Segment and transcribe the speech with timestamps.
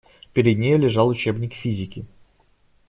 [0.33, 2.07] Перед нею лежал учебник физики.